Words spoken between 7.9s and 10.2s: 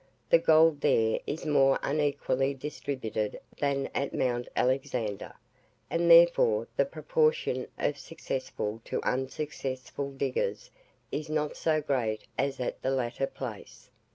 successful to unsuccessful